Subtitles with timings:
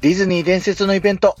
[0.00, 1.34] ディズニー伝説のイベント。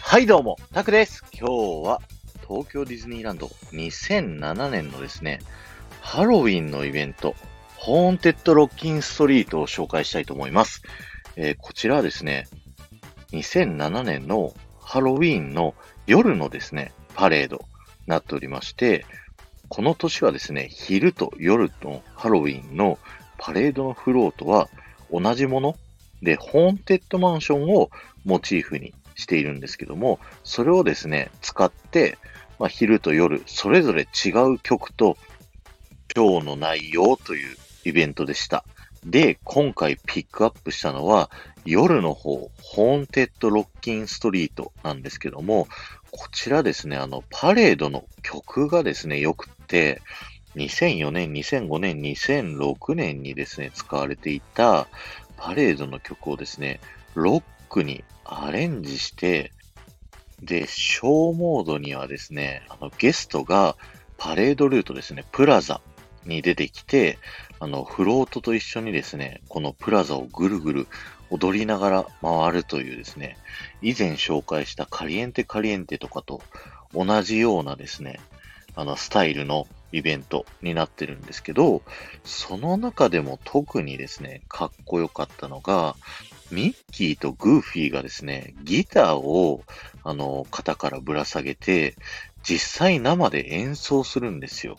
[0.00, 1.22] はい、どうも、タクです。
[1.38, 1.48] 今
[1.82, 2.00] 日は
[2.48, 5.40] 東京ディズニーランド2007年のですね、
[6.00, 7.34] ハロウィンのイベント、
[7.76, 10.80] ホーンテッドロッキンストリートを紹介したいと思います。
[11.36, 12.48] えーこちらはですね、
[13.32, 15.74] 2007年のハロウィンの
[16.06, 17.62] 夜のですね、パレードに
[18.06, 19.04] なっておりまして、
[19.68, 22.98] この年はですね、昼と夜のハロウィンの
[23.36, 24.70] パレードのフロートは
[25.12, 25.76] 同じもの？
[26.22, 27.90] で、ホーンテッドマンションを
[28.24, 32.16] モチーフにしているんですけども、それをですね、使って、
[32.58, 35.16] まあ、昼と夜、それぞれ違う曲と、
[36.14, 38.64] 今日の内容というイベントでした。
[39.04, 41.30] で、今回ピックアップしたのは、
[41.64, 45.66] 夜の方、ホーンテッドロッキンストリートなんですけども、
[46.12, 50.02] こちらですね、あの、パレードの曲がですね、良くて、
[50.56, 54.86] 2004年、2005年、2006年にですね、使われていた
[55.36, 56.80] パレードの曲をですね、
[57.14, 59.52] ロックにアレンジして、
[60.42, 63.76] で、ショーモードにはですね、あの、ゲストが
[64.18, 65.80] パレードルートですね、プラザ
[66.24, 67.18] に出てきて、
[67.60, 70.88] あの、フロートと一緒にですね、このプラザをぐるぐる
[71.30, 73.38] 踊りながら回るというですね、
[73.80, 76.42] 以前紹介したカリエンテカリエンテとかと
[76.92, 78.20] 同じようなですね、
[78.74, 81.82] あの、スタイルのイベントになってるんですけど、
[82.24, 85.96] その中でも特にですね、かっこよかったのが、
[86.50, 89.64] ミッキーとグーフィーがですね、ギターを、
[90.04, 91.96] あの、肩からぶら下げて、
[92.42, 94.78] 実際生で演奏するんですよ。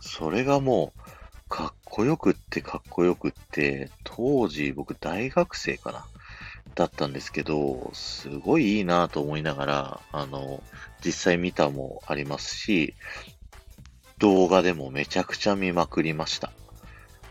[0.00, 1.02] それがもう、
[1.48, 6.04] かっこよくってかっこよくって、当時僕大学生かな
[6.74, 10.62] だったんですけど、すごいいいなと思いながら、あの、
[11.04, 12.94] 実際見たもありますし、
[14.18, 16.52] 動画でもめちゃくちゃ見まくりました。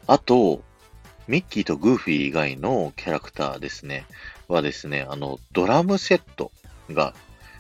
[0.08, 0.64] あと、
[1.28, 4.06] ミッキーとグーフィー以外のキャラクターですね、
[4.50, 6.52] はですね、あの、ドラムセット
[6.92, 7.14] が、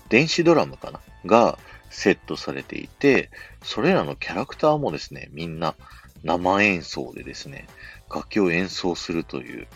[0.09, 0.99] 電子ドラムかな？
[1.25, 1.57] が
[1.89, 3.29] セットされていて、
[3.63, 5.75] それらのキャラクターもですね、みんな
[6.23, 7.67] 生演奏でですね、
[8.13, 9.67] 楽器を演奏するという、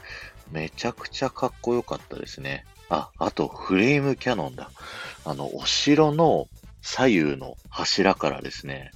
[0.52, 2.66] めちゃくちゃかっこよかったですね。
[2.90, 4.70] あ、あと、フレームキャノンだ。
[5.26, 6.48] あの、お城の
[6.82, 8.92] 左右の柱からですね、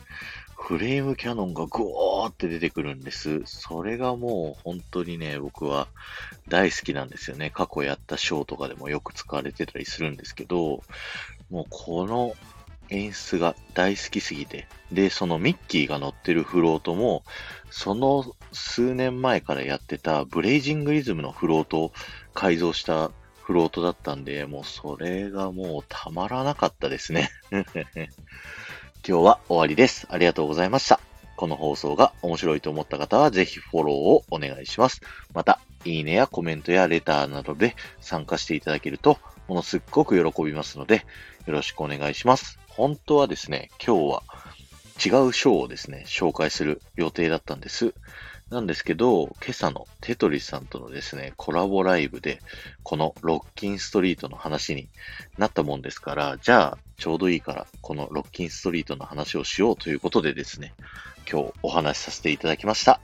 [0.63, 3.41] フレームキャノンがゴーって出てくるんです。
[3.45, 5.87] それがもう本当にね、僕は
[6.47, 7.49] 大好きなんですよね。
[7.49, 10.83] 過去やったショーとかでもよく使われてたりするんですけど、
[11.49, 12.35] もうこの
[12.89, 17.23] 演出が大好きすぎて、で、そのミッキーが乗ってるフロートも、
[17.71, 21.93] その数年前からやってたブレイジングリズムのフロートを
[22.35, 23.09] 改造した
[23.41, 27.31] フロートだったんで、もうそれがもうたまらなかったですね。
[29.03, 30.05] 今日は終わりです。
[30.11, 30.99] ありがとうございました。
[31.35, 35.01] この放送が面白いと思った方はぜひフォローをお願いします。
[35.33, 39.17] また、いいねやコメントやレターなどで参加していただけると、
[39.47, 41.03] ものすっごく喜びますので、
[41.47, 42.59] よろしくお願いします。
[42.67, 44.23] 本当はですね、今日は
[45.03, 47.95] 違う章をですね、紹介する予定だったんです。
[48.51, 52.41] なんですけど、今朝のテトリスさんとのですね、コラボライブで、
[52.83, 54.89] このロッキンストリートの話に
[55.37, 60.73] なったもんですから、じゃあ、ちょうどいいから、このロッキンストリートの話をしようということでですね、
[61.31, 62.99] 今日お話しさせていただきました。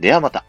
[0.00, 0.47] ではまた。